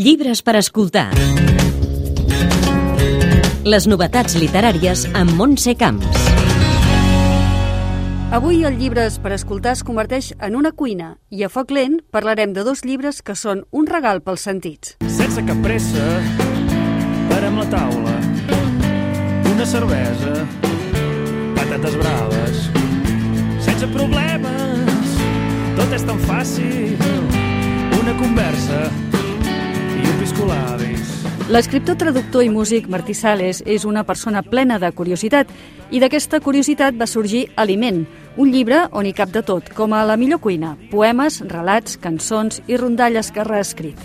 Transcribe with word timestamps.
Llibres 0.00 0.40
per 0.40 0.54
escoltar. 0.56 1.10
Les 3.68 3.84
novetats 3.84 4.32
literàries 4.40 5.02
amb 5.12 5.34
Montse 5.36 5.74
Camps. 5.76 6.22
Avui 8.32 8.62
el 8.64 8.78
Llibres 8.80 9.18
per 9.20 9.34
escoltar 9.36 9.74
es 9.76 9.82
converteix 9.84 10.30
en 10.40 10.56
una 10.56 10.72
cuina 10.72 11.10
i 11.28 11.44
a 11.44 11.50
foc 11.52 11.74
lent 11.76 11.98
parlarem 12.16 12.54
de 12.56 12.64
dos 12.64 12.80
llibres 12.80 13.20
que 13.20 13.36
són 13.36 13.60
un 13.76 13.90
regal 13.90 14.22
pels 14.24 14.46
sentits. 14.48 14.94
Sense 15.18 15.44
cap 15.44 15.60
pressa, 15.66 16.08
parem 17.28 17.60
la 17.60 17.68
taula. 17.68 18.16
Una 19.52 19.68
cervesa, 19.68 20.32
patates 21.60 22.00
braves. 22.00 22.64
Sense 23.68 23.92
problemes, 23.92 25.14
tot 25.76 25.92
és 25.92 26.08
tan 26.08 26.24
fàcil. 26.24 26.96
Una 28.00 28.16
conversa. 28.16 29.09
L'escriptor, 31.50 31.96
traductor 31.98 32.44
i 32.46 32.48
músic 32.48 32.84
Martí 32.86 33.10
Sales 33.10 33.58
és 33.66 33.82
una 33.82 34.04
persona 34.06 34.38
plena 34.46 34.76
de 34.78 34.92
curiositat 34.94 35.48
i 35.90 35.98
d'aquesta 35.98 36.38
curiositat 36.44 36.94
va 36.94 37.08
sorgir 37.10 37.48
Aliment, 37.58 38.04
un 38.38 38.52
llibre 38.54 38.84
on 38.94 39.08
hi 39.08 39.10
cap 39.18 39.32
de 39.34 39.42
tot, 39.42 39.72
com 39.74 39.90
a 39.90 40.04
la 40.06 40.14
millor 40.20 40.38
cuina, 40.44 40.76
poemes, 40.92 41.40
relats, 41.50 41.98
cançons 41.98 42.62
i 42.70 42.78
rondalles 42.78 43.32
que 43.34 43.42
ha 43.42 43.48
reescrit. 43.48 43.98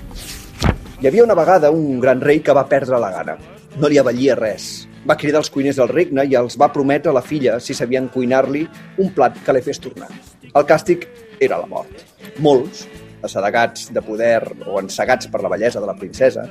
Hi 0.97 1.05
havia 1.05 1.27
una 1.27 1.37
vegada 1.37 1.69
un 1.69 1.99
gran 2.01 2.25
rei 2.25 2.41
que 2.41 2.57
va 2.57 2.65
perdre 2.65 2.97
la 2.97 3.13
gana. 3.13 3.37
No 3.77 3.93
li 3.93 4.01
avallia 4.01 4.33
res. 4.41 4.87
Va 5.05 5.19
cridar 5.21 5.43
els 5.43 5.53
cuiners 5.53 5.77
del 5.77 5.93
regne 5.93 6.25
i 6.25 6.33
els 6.33 6.57
va 6.57 6.73
prometre 6.73 7.13
a 7.13 7.17
la 7.19 7.21
filla 7.21 7.59
si 7.61 7.77
sabien 7.77 8.09
cuinar-li 8.09 8.65
un 8.97 9.13
plat 9.13 9.37
que 9.45 9.53
li 9.53 9.61
fes 9.61 9.77
tornar. 9.85 10.09
El 10.49 10.65
càstig 10.65 11.05
era 11.37 11.61
la 11.61 11.69
mort. 11.69 12.01
Molts, 12.41 12.87
assedegats 13.27 13.89
de 13.93 14.03
poder 14.05 14.41
o 14.65 14.79
ensegats 14.81 15.29
per 15.31 15.41
la 15.43 15.51
bellesa 15.51 15.81
de 15.83 15.89
la 15.89 15.97
princesa, 15.97 16.45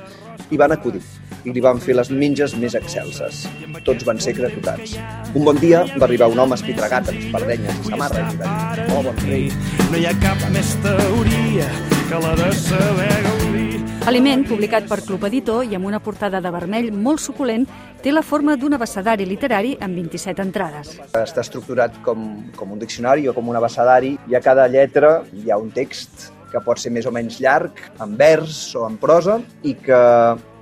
hi 0.49 0.59
van 0.61 0.75
acudir 0.75 1.01
i 1.45 1.53
li 1.53 1.63
van 1.63 1.79
fer 1.81 1.95
les 1.97 2.11
menges 2.11 2.55
més 2.59 2.75
excelses. 2.77 3.45
Tots 3.85 4.05
van 4.07 4.19
ser 4.21 4.35
executats. 4.35 4.97
Un 5.33 5.45
bon 5.47 5.59
dia 5.61 5.83
va 5.95 6.05
arribar 6.09 6.29
un 6.31 6.41
home 6.41 6.57
espitregat 6.57 7.11
amb 7.11 7.21
espardenyes 7.21 7.81
i 7.81 7.91
samarra 7.91 8.25
i 8.25 8.39
va 8.41 8.55
dir 8.77 8.87
«Oh, 8.95 9.03
bon 9.05 9.21
rei, 9.25 9.49
No 9.91 9.99
hi 9.99 10.07
ha 10.09 10.15
cap 10.21 10.49
més 10.53 10.75
teoria 10.83 11.69
que 12.09 12.21
la 12.21 12.35
de 12.35 12.51
saber 12.53 13.13
gaudir. 13.23 13.81
Aliment, 14.05 14.43
publicat 14.45 14.85
per 14.85 14.99
Club 15.01 15.23
Editor 15.25 15.65
i 15.65 15.73
amb 15.77 15.87
una 15.89 15.97
portada 16.03 16.37
de 16.37 16.51
vermell 16.53 16.91
molt 16.93 17.23
suculent, 17.23 17.63
té 18.03 18.11
la 18.13 18.21
forma 18.21 18.53
d'un 18.61 18.77
abecedari 18.77 19.25
literari 19.25 19.71
amb 19.81 19.97
27 19.97 20.43
entrades. 20.45 20.91
Està 21.17 21.41
estructurat 21.41 21.97
com, 22.05 22.27
com 22.53 22.75
un 22.75 22.81
diccionari 22.83 23.25
o 23.25 23.33
com 23.33 23.49
un 23.49 23.57
abecedari 23.57 24.13
i 24.29 24.37
a 24.37 24.43
cada 24.45 24.67
lletra 24.69 25.15
hi 25.33 25.49
ha 25.49 25.57
un 25.57 25.71
text 25.73 26.27
que 26.55 26.63
pot 26.63 26.79
ser 26.79 26.93
més 26.95 27.07
o 27.07 27.13
menys 27.15 27.41
llarg, 27.43 27.81
en 28.01 28.15
vers 28.19 28.59
o 28.79 28.85
en 28.87 28.95
prosa, 29.01 29.41
i 29.67 29.75
que 29.75 29.99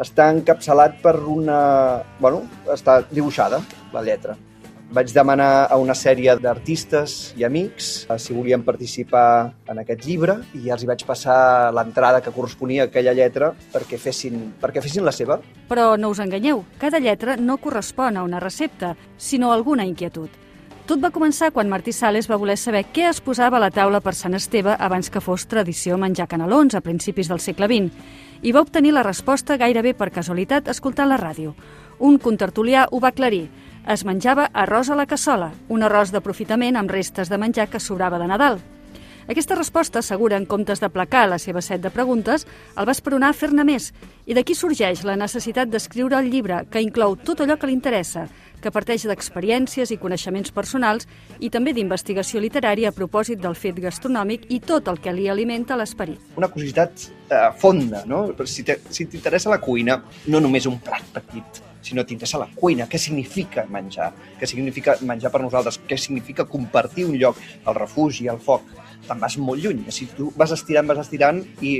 està 0.01 0.31
encapçalat 0.33 0.97
per 1.05 1.19
una... 1.21 1.59
Bueno, 2.19 2.47
està 2.73 3.03
dibuixada, 3.11 3.61
la 3.93 4.03
lletra. 4.05 4.35
Vaig 4.93 5.09
demanar 5.09 5.65
a 5.73 5.77
una 5.81 5.95
sèrie 5.97 6.35
d'artistes 6.37 7.33
i 7.39 7.45
amics 7.47 7.87
eh, 8.05 8.17
si 8.21 8.35
volien 8.35 8.61
participar 8.61 9.55
en 9.71 9.81
aquest 9.81 10.03
llibre 10.05 10.35
i 10.59 10.69
els 10.69 10.83
hi 10.83 10.89
vaig 10.91 11.01
passar 11.07 11.71
l'entrada 11.73 12.21
que 12.21 12.33
corresponia 12.35 12.85
a 12.85 12.91
aquella 12.91 13.15
lletra 13.17 13.49
perquè 13.73 13.97
fessin, 13.97 14.51
perquè 14.61 14.83
fessin 14.85 15.01
la 15.07 15.15
seva. 15.15 15.39
Però 15.71 15.95
no 15.97 16.13
us 16.13 16.21
enganyeu, 16.21 16.61
cada 16.77 17.01
lletra 17.01 17.39
no 17.41 17.57
correspon 17.57 18.21
a 18.21 18.27
una 18.27 18.43
recepta, 18.43 18.93
sinó 19.17 19.49
a 19.49 19.57
alguna 19.57 19.87
inquietud. 19.89 20.29
Tot 20.83 20.99
va 20.99 21.13
començar 21.15 21.47
quan 21.55 21.69
Martí 21.71 21.93
Sales 21.95 22.25
va 22.27 22.35
voler 22.35 22.57
saber 22.59 22.81
què 22.91 23.05
es 23.07 23.21
posava 23.23 23.55
a 23.55 23.61
la 23.63 23.69
taula 23.71 24.01
per 24.03 24.11
Sant 24.19 24.33
Esteve 24.35 24.73
abans 24.75 25.07
que 25.09 25.21
fos 25.23 25.45
tradició 25.47 25.95
menjar 25.97 26.25
canelons 26.27 26.75
a 26.75 26.81
principis 26.83 27.29
del 27.31 27.39
segle 27.39 27.69
XX 27.71 28.43
i 28.43 28.51
va 28.51 28.65
obtenir 28.65 28.91
la 28.91 29.05
resposta 29.07 29.55
gairebé 29.55 29.93
per 29.95 30.09
casualitat 30.11 30.67
escoltant 30.67 31.07
la 31.07 31.21
ràdio. 31.21 31.53
Un 32.03 32.19
contertulià 32.19 32.89
ho 32.91 32.99
va 32.99 33.13
aclarir. 33.13 33.45
Es 33.87 34.03
menjava 34.03 34.49
arròs 34.51 34.91
a 34.91 34.99
la 34.99 35.07
cassola, 35.07 35.53
un 35.69 35.87
arròs 35.87 36.11
d'aprofitament 36.11 36.75
amb 36.75 36.91
restes 36.91 37.31
de 37.31 37.39
menjar 37.39 37.69
que 37.71 37.79
sobrava 37.79 38.19
de 38.19 38.27
Nadal. 38.27 38.59
Aquesta 39.27 39.55
resposta, 39.55 39.99
assegura, 39.99 40.37
en 40.37 40.45
comptes 40.45 40.81
d'aplacar 40.83 41.27
la 41.29 41.37
seva 41.39 41.61
set 41.63 41.81
de 41.81 41.89
preguntes, 41.93 42.45
el 42.77 42.85
va 42.87 42.91
esperonar 42.91 43.29
a 43.31 43.37
fer-ne 43.37 43.63
més, 43.63 43.91
i 44.27 44.33
d'aquí 44.35 44.55
sorgeix 44.55 45.03
la 45.07 45.15
necessitat 45.15 45.69
d'escriure 45.71 46.17
el 46.19 46.29
llibre, 46.31 46.65
que 46.71 46.81
inclou 46.83 47.15
tot 47.15 47.39
allò 47.43 47.55
que 47.59 47.67
li 47.67 47.73
interessa, 47.77 48.27
que 48.63 48.71
parteix 48.71 49.03
d'experiències 49.07 49.91
i 49.91 49.97
coneixements 49.99 50.51
personals 50.55 51.07
i 51.43 51.49
també 51.51 51.73
d'investigació 51.75 52.39
literària 52.39 52.89
a 52.93 52.95
propòsit 52.95 53.41
del 53.43 53.55
fet 53.59 53.79
gastronòmic 53.83 54.45
i 54.55 54.59
tot 54.63 54.87
el 54.87 54.99
que 55.03 55.11
li 55.11 55.27
alimenta 55.31 55.75
l'esperit. 55.75 56.19
Una 56.39 56.47
curiositat 56.47 57.09
eh, 57.29 57.49
fonda, 57.59 58.05
no? 58.07 58.29
Si 58.47 58.63
te- 58.63 58.79
si 58.89 59.05
t'interessa 59.05 59.49
la 59.51 59.59
cuina, 59.59 60.01
no 60.27 60.39
només 60.39 60.65
un 60.67 60.79
plat 60.79 61.03
petit, 61.15 61.59
sinó 61.83 62.05
t'interessa 62.07 62.39
la 62.41 62.47
cuina, 62.55 62.87
què 62.89 62.99
significa 63.01 63.65
menjar, 63.71 64.09
què 64.39 64.47
significa 64.49 64.95
menjar 65.03 65.31
per 65.33 65.43
nosaltres, 65.43 65.81
què 65.87 65.97
significa 65.99 66.47
compartir 66.49 67.07
un 67.09 67.17
lloc, 67.19 67.39
el 67.67 67.77
refugi, 67.77 68.29
el 68.31 68.39
foc, 68.43 68.71
te'n 69.07 69.19
vas 69.19 69.37
molt 69.37 69.63
lluny. 69.63 69.83
Si 69.91 70.07
tu 70.15 70.31
vas 70.39 70.53
estirant, 70.55 70.87
vas 70.89 71.03
estirant 71.03 71.43
i 71.61 71.75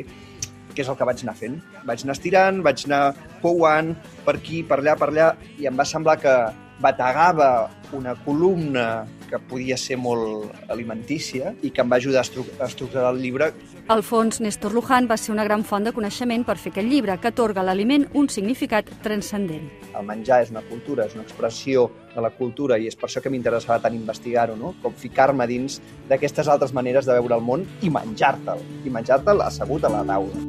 què 0.73 0.81
és 0.81 0.89
el 0.89 0.97
que 0.97 1.07
vaig 1.07 1.23
anar 1.23 1.37
fent? 1.39 1.59
Vaig 1.87 2.03
anar 2.03 2.17
estirant, 2.17 2.61
vaig 2.65 2.85
anar 2.89 3.03
pouant 3.43 3.93
per 4.25 4.37
aquí, 4.39 4.63
per 4.67 4.81
allà, 4.81 4.97
per 4.99 5.11
allà, 5.11 5.31
i 5.61 5.69
em 5.69 5.77
va 5.79 5.87
semblar 5.87 6.17
que 6.21 6.35
bategava 6.83 7.69
una 7.93 8.15
columna 8.25 9.05
que 9.33 9.41
podia 9.49 9.77
ser 9.81 9.97
molt 9.97 10.53
alimentícia 10.69 11.55
i 11.65 11.73
que 11.73 11.81
em 11.81 11.89
va 11.89 11.97
ajudar 11.97 12.21
a, 12.21 12.27
estru 12.27 12.45
a 12.59 12.69
estructurar 12.69 13.09
el 13.15 13.23
llibre 13.23 13.49
Alfons 13.91 14.39
Néstor 14.39 14.71
Luján 14.71 15.09
va 15.09 15.17
ser 15.17 15.33
una 15.33 15.43
gran 15.43 15.65
font 15.67 15.83
de 15.83 15.91
coneixement 15.91 16.45
per 16.47 16.55
fer 16.55 16.71
aquest 16.71 16.87
llibre, 16.87 17.17
que 17.19 17.27
atorga 17.33 17.59
a 17.59 17.65
l'aliment 17.67 18.05
un 18.13 18.29
significat 18.29 18.87
transcendent. 19.03 19.67
el 19.93 20.05
menjar 20.07 20.39
és 20.41 20.49
una 20.49 20.61
cultura, 20.65 21.05
és 21.05 21.13
una 21.13 21.23
expressió 21.23 21.89
de 22.15 22.21
la 22.21 22.31
cultura 22.31 22.79
i 22.79 22.87
és 22.87 22.95
per 22.95 23.09
això 23.09 23.21
que 23.21 23.29
m'interessava 23.29 23.79
tant 23.83 23.93
investigar-ho, 23.93 24.55
no? 24.55 24.73
com 24.81 24.93
ficar-me 24.93 25.45
dins 25.47 25.81
d'aquestes 26.09 26.47
altres 26.47 26.73
maneres 26.73 27.05
de 27.05 27.13
veure 27.13 27.35
el 27.35 27.45
món 27.45 27.67
i 27.81 27.91
menjar-te'l, 27.93 28.63
i 28.85 28.89
menjar-te'l 28.89 29.43
assegut 29.45 29.83
a 29.83 29.91
la 29.93 30.03
taula. 30.07 30.41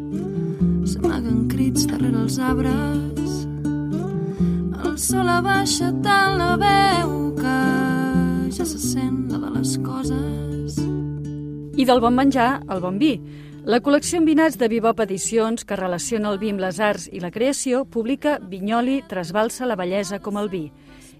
S'amaguen 0.95 1.45
crits 1.51 1.89
darrere 1.91 2.23
els 2.23 2.39
arbres. 2.39 3.39
El 4.85 4.99
sol 4.99 5.29
abaixa 5.29 5.91
tant 6.07 6.39
la 6.39 6.55
veu 6.61 7.35
que 7.41 7.74
ja 8.55 8.65
se 8.65 8.79
sent 8.79 9.33
la 9.33 9.39
de 9.39 9.51
les 9.51 9.79
coses. 9.83 10.77
I 11.75 11.85
del 11.85 12.01
bon 12.01 12.15
menjar, 12.15 12.63
el 12.71 12.81
bon 12.81 13.01
vi. 13.01 13.17
La 13.67 13.81
col·lecció 13.83 14.21
en 14.21 14.29
vinats 14.29 14.59
de 14.61 14.69
Vivop 14.71 15.01
Edicions, 15.03 15.65
que 15.67 15.79
relaciona 15.81 16.31
el 16.31 16.39
vi 16.39 16.53
amb 16.53 16.63
les 16.63 16.79
arts 16.79 17.09
i 17.11 17.23
la 17.23 17.33
creació, 17.35 17.83
publica 17.85 18.37
Vinyoli 18.39 19.01
trasbalsa 19.11 19.67
la 19.67 19.75
bellesa 19.81 20.21
com 20.23 20.39
el 20.39 20.53
vi. 20.53 20.69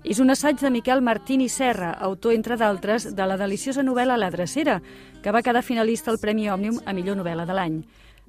És 0.05 0.21
un 0.23 0.31
assaig 0.31 0.61
de 0.61 0.71
Miquel 0.71 1.03
Martini 1.03 1.49
Serra, 1.49 1.91
autor, 2.07 2.37
entre 2.37 2.59
d'altres, 2.61 3.09
de 3.17 3.27
la 3.27 3.39
deliciosa 3.41 3.83
novel·la 3.83 4.19
La 4.21 4.31
Drecera, 4.31 4.81
que 5.23 5.33
va 5.33 5.43
quedar 5.43 5.65
finalista 5.65 6.13
al 6.13 6.21
Premi 6.23 6.51
Òmnium 6.53 6.83
a 6.87 6.93
millor 6.93 7.19
novel·la 7.19 7.49
de 7.49 7.57
l'any. 7.57 7.81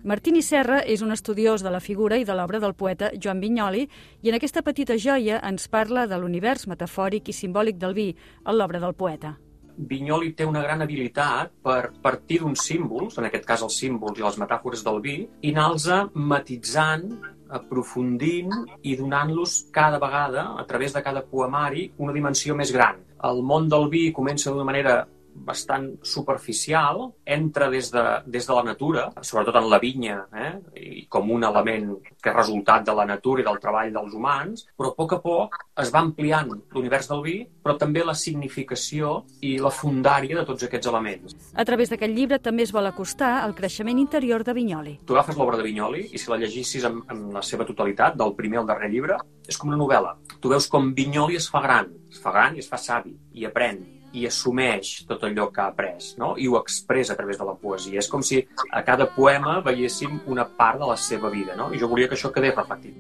Martini 0.06 0.44
Serra 0.46 0.84
és 0.86 1.02
un 1.02 1.10
estudiós 1.10 1.64
de 1.66 1.72
la 1.74 1.80
figura 1.82 2.20
i 2.22 2.26
de 2.30 2.34
l'obra 2.38 2.60
del 2.62 2.76
poeta 2.78 3.08
Joan 3.18 3.40
Vinyoli 3.42 3.88
i 4.22 4.30
en 4.30 4.36
aquesta 4.38 4.62
petita 4.62 5.00
joia 5.02 5.40
ens 5.50 5.66
parla 5.66 6.04
de 6.06 6.20
l'univers 6.22 6.68
metafòric 6.70 7.32
i 7.32 7.34
simbòlic 7.34 7.80
del 7.82 7.96
vi 7.98 8.12
en 8.14 8.54
l'obra 8.54 8.78
del 8.84 8.94
poeta. 8.94 9.32
Vinyoli 9.76 10.36
té 10.38 10.46
una 10.46 10.62
gran 10.62 10.86
habilitat 10.86 11.56
per 11.66 11.90
partir 12.04 12.38
d'uns 12.44 12.68
símbols, 12.68 13.18
en 13.18 13.26
aquest 13.32 13.50
cas 13.50 13.64
els 13.66 13.80
símbols 13.82 14.22
i 14.22 14.28
les 14.28 14.38
metàfores 14.44 14.86
del 14.86 15.02
vi, 15.02 15.16
i 15.42 15.56
anar-los 15.56 16.14
matitzant, 16.14 17.10
aprofundint 17.50 18.54
i 18.86 18.94
donant-los 19.02 19.58
cada 19.74 19.98
vegada, 19.98 20.52
a 20.54 20.68
través 20.70 20.94
de 20.94 21.02
cada 21.02 21.26
poemari, 21.26 21.90
una 21.98 22.14
dimensió 22.14 22.54
més 22.54 22.70
gran. 22.70 23.02
El 23.26 23.42
món 23.42 23.74
del 23.74 23.90
vi 23.90 24.12
comença 24.14 24.54
d'una 24.54 24.70
manera 24.70 25.00
bastant 25.36 25.90
superficial, 26.04 27.12
entra 27.26 27.70
des 27.70 27.92
de, 27.92 28.04
des 28.26 28.48
de 28.48 28.54
la 28.56 28.64
natura, 28.64 29.06
sobretot 29.22 29.60
en 29.60 29.70
la 29.70 29.80
vinya, 29.80 30.18
eh? 30.34 30.54
i 30.80 31.06
com 31.12 31.30
un 31.32 31.44
element 31.44 31.92
que 32.22 32.32
és 32.32 32.36
resultat 32.36 32.86
de 32.88 32.96
la 32.96 33.06
natura 33.06 33.44
i 33.44 33.46
del 33.46 33.60
treball 33.62 33.94
dels 33.94 34.16
humans, 34.16 34.66
però 34.78 34.92
a 34.94 34.98
poc 34.98 35.18
a 35.18 35.20
poc 35.24 35.60
es 35.82 35.92
va 35.94 36.02
ampliant 36.02 36.50
l'univers 36.74 37.10
del 37.12 37.24
vi, 37.26 37.36
però 37.64 37.76
també 37.80 38.04
la 38.06 38.16
significació 38.18 39.26
i 39.46 39.56
la 39.62 39.74
fundària 39.74 40.40
de 40.40 40.46
tots 40.48 40.66
aquests 40.68 40.90
elements. 40.92 41.36
A 41.54 41.66
través 41.68 41.92
d'aquest 41.92 42.16
llibre 42.16 42.40
també 42.40 42.66
es 42.66 42.74
vol 42.76 42.88
acostar 42.88 43.42
al 43.42 43.56
creixement 43.58 44.00
interior 44.00 44.44
de 44.46 44.56
Vinyoli. 44.56 45.00
Tu 45.06 45.18
agafes 45.18 45.38
l'obra 45.38 45.60
de 45.60 45.68
Vinyoli 45.68 46.08
i 46.12 46.22
si 46.22 46.32
la 46.32 46.40
llegissis 46.42 46.86
en, 46.88 47.02
en 47.12 47.28
la 47.36 47.44
seva 47.46 47.68
totalitat, 47.68 48.16
del 48.16 48.36
primer 48.38 48.62
al 48.62 48.70
darrer 48.70 48.90
llibre, 48.94 49.20
és 49.48 49.58
com 49.58 49.72
una 49.72 49.80
novel·la. 49.82 50.16
Tu 50.42 50.52
veus 50.52 50.70
com 50.72 50.94
Vinyoli 50.96 51.38
es 51.40 51.50
fa 51.52 51.62
gran, 51.66 51.92
es 52.12 52.22
fa 52.22 52.34
gran 52.36 52.56
i 52.56 52.64
es 52.64 52.70
fa 52.72 52.80
savi, 52.82 53.16
i 53.36 53.46
aprèn, 53.50 53.82
i 54.16 54.26
assumeix 54.30 55.04
tot 55.10 55.24
allò 55.28 55.50
que 55.54 55.62
ha 55.62 55.70
après, 55.72 56.14
no? 56.22 56.34
i 56.38 56.48
ho 56.48 56.58
expressa 56.60 57.14
a 57.14 57.20
través 57.20 57.40
de 57.40 57.48
la 57.48 57.56
poesia. 57.60 58.00
És 58.00 58.10
com 58.12 58.24
si 58.24 58.42
a 58.72 58.84
cada 58.88 59.10
poema 59.16 59.60
veiéssim 59.66 60.22
una 60.32 60.48
part 60.48 60.82
de 60.82 60.90
la 60.90 60.98
seva 60.98 61.32
vida, 61.34 61.56
no? 61.60 61.72
i 61.74 61.82
jo 61.82 61.92
volia 61.92 62.10
que 62.10 62.18
això 62.18 62.32
quedés 62.34 62.56
reflectit. 62.56 62.96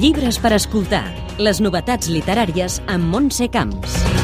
Llibres 0.00 0.38
per 0.40 0.54
escoltar. 0.56 1.04
Les 1.40 1.60
novetats 1.60 2.08
literàries 2.12 2.80
amb 2.88 3.10
Montse 3.12 3.48
Camps. 3.52 4.19